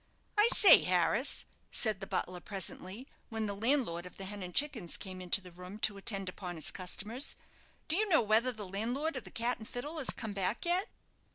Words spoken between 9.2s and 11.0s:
the 'Cat and Fiddle' has come back yet?"